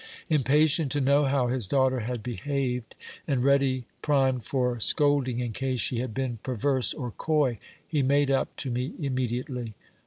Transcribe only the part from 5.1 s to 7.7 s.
ing in case she had been perverse or coy,